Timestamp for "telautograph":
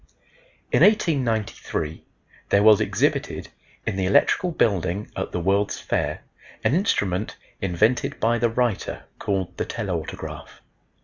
9.67-10.61